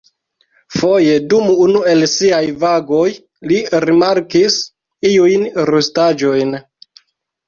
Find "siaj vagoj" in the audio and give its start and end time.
2.13-3.09